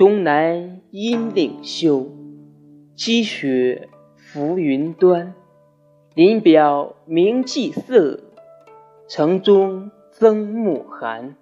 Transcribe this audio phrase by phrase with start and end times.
[0.00, 2.06] 东南阴岭秀，
[2.96, 5.34] 积雪浮云端。
[6.14, 8.18] 林表明霁色，
[9.10, 11.36] 城中增暮寒。